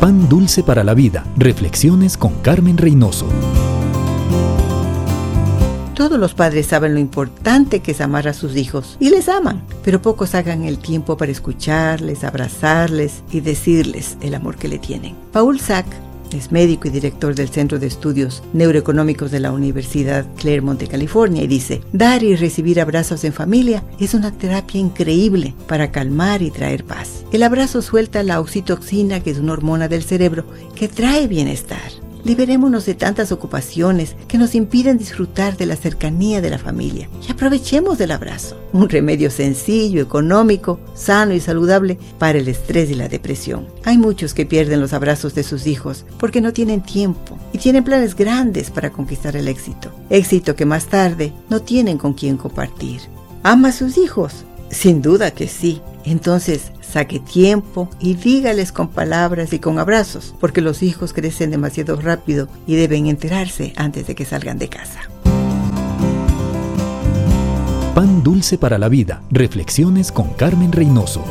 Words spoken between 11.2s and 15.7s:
escucharles, abrazarles y decirles el amor que le tienen. Paul